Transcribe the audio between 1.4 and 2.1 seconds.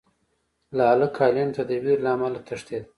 ته د وېرې له